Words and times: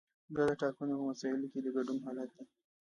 دا 0.35 0.43
د 0.49 0.51
ټاکنو 0.61 0.93
په 0.99 1.03
مسایلو 1.11 1.51
کې 1.51 1.59
د 1.61 1.67
ګډون 1.75 1.97
حالت 2.05 2.29
دی. 2.35 2.43